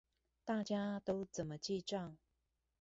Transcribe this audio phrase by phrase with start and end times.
[0.43, 2.15] 大家都怎麼記帳